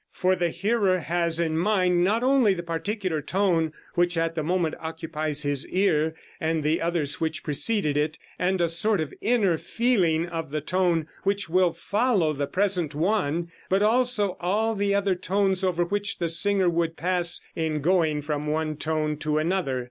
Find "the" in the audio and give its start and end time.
0.35-0.49, 2.55-2.63, 4.33-4.41, 6.63-6.81, 10.49-10.59, 12.33-12.47, 14.73-14.95, 16.17-16.29